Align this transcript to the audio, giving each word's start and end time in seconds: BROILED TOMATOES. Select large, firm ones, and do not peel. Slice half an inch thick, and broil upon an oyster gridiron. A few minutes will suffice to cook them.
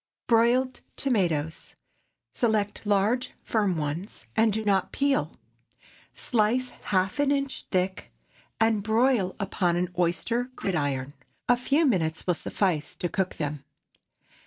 BROILED 0.25 0.81
TOMATOES. 0.97 1.75
Select 2.33 2.87
large, 2.87 3.33
firm 3.43 3.77
ones, 3.77 4.25
and 4.35 4.51
do 4.51 4.65
not 4.65 4.91
peel. 4.91 5.33
Slice 6.15 6.71
half 6.89 7.19
an 7.19 7.29
inch 7.31 7.65
thick, 7.69 8.11
and 8.59 8.81
broil 8.81 9.35
upon 9.39 9.75
an 9.75 9.89
oyster 9.99 10.45
gridiron. 10.55 11.13
A 11.47 11.55
few 11.55 11.85
minutes 11.85 12.25
will 12.25 12.33
suffice 12.33 12.95
to 12.95 13.09
cook 13.09 13.35
them. 13.35 13.63